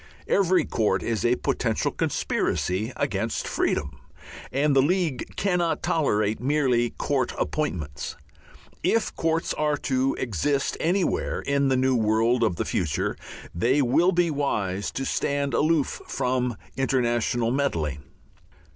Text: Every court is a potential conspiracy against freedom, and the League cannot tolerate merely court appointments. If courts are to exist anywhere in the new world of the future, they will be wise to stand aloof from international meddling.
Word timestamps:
Every 0.27 0.65
court 0.65 1.03
is 1.03 1.23
a 1.23 1.35
potential 1.35 1.91
conspiracy 1.91 2.91
against 2.95 3.47
freedom, 3.47 3.99
and 4.51 4.75
the 4.75 4.81
League 4.81 5.35
cannot 5.35 5.83
tolerate 5.83 6.39
merely 6.41 6.89
court 6.89 7.33
appointments. 7.37 8.15
If 8.81 9.15
courts 9.15 9.53
are 9.53 9.77
to 9.77 10.15
exist 10.15 10.75
anywhere 10.79 11.41
in 11.41 11.67
the 11.67 11.77
new 11.77 11.95
world 11.95 12.41
of 12.41 12.55
the 12.55 12.65
future, 12.65 13.15
they 13.53 13.79
will 13.83 14.11
be 14.11 14.31
wise 14.31 14.89
to 14.89 15.05
stand 15.05 15.53
aloof 15.53 16.01
from 16.07 16.57
international 16.75 17.51
meddling. 17.51 18.01